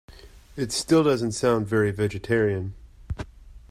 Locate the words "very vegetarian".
1.67-2.73